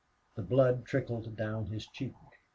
[0.33, 2.15] The blood trickled down his cheek.